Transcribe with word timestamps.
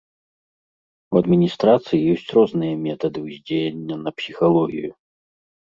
У 1.13 1.19
адміністрацыі 1.21 1.99
ёсць 2.15 2.33
розныя 2.39 2.73
метады 2.87 3.19
ўздзеяння 3.29 3.95
на 4.09 4.17
псіхалогію. 4.19 4.91